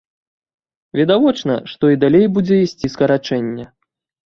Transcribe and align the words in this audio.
Відавочна, 0.99 1.59
што 1.75 1.93
і 1.95 1.99
далей 2.05 2.27
будзе 2.39 2.59
ісці 2.65 2.93
скарачэнне. 2.97 3.71